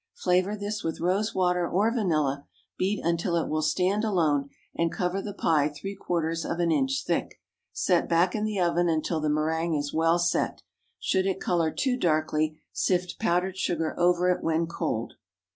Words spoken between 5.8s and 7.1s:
quarters of an inch